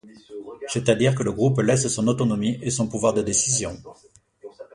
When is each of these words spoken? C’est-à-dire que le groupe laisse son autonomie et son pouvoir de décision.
C’est-à-dire 0.67 1.13
que 1.13 1.21
le 1.21 1.31
groupe 1.31 1.59
laisse 1.61 1.87
son 1.87 2.07
autonomie 2.07 2.57
et 2.63 2.71
son 2.71 2.87
pouvoir 2.87 3.13
de 3.13 3.21
décision. 3.21 3.77